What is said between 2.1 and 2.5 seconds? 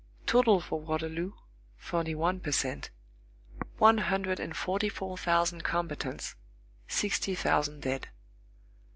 one